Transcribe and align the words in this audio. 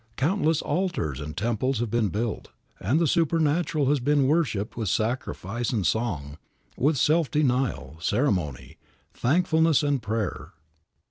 Countless 0.17 0.63
altars 0.63 1.19
and 1.19 1.37
temples 1.37 1.77
have 1.79 1.91
been 1.91 2.09
built, 2.09 2.47
and 2.79 2.99
the 2.99 3.05
supernatural 3.05 3.85
has 3.85 3.99
been 3.99 4.27
worshiped 4.27 4.75
with 4.75 4.89
sacrifice 4.89 5.69
and 5.69 5.85
song, 5.85 6.39
with 6.75 6.97
self 6.97 7.29
denial, 7.29 7.97
ceremony, 7.99 8.77
thankfulness 9.13 9.83
and 9.83 10.01
prayer. 10.01 10.53